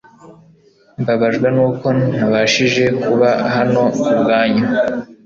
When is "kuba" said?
3.03-3.29